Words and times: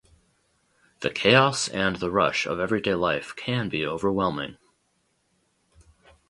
The 1.01 1.11
chaos 1.11 1.67
and 1.67 1.97
the 1.97 2.09
rush 2.09 2.47
of 2.47 2.59
everyday 2.59 2.95
life 2.95 3.35
can 3.35 3.69
be 3.69 3.85
overwhelming. 3.85 4.57